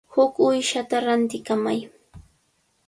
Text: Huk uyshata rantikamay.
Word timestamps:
Huk 0.13 0.33
uyshata 0.45 0.95
rantikamay. 1.05 1.79